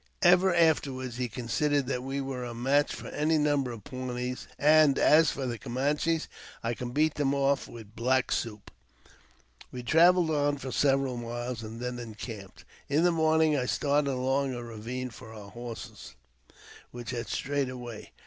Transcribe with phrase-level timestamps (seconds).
[0.23, 4.97] Ever afterward he considered that we were a match for any number of Pawnees; and
[4.97, 6.27] as for the Camanches,
[6.63, 8.71] I could beat them off with" black soup."
[9.71, 12.65] We travelled on for several miles, and then encamped.
[12.89, 16.15] In the morning I started along a ravine for our horses,
[16.89, 18.11] which had strayed away.